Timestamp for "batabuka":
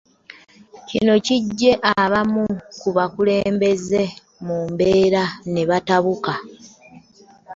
5.69-6.33